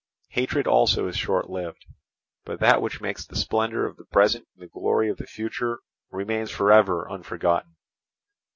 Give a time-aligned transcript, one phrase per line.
[0.29, 1.85] Hatred also is short lived;
[2.43, 5.79] but that which makes the splendour of the present and the glory of the future
[6.09, 7.75] remains for ever unforgotten.